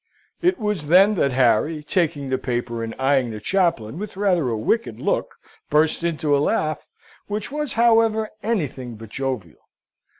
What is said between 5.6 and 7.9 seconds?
burst into a laugh, which was,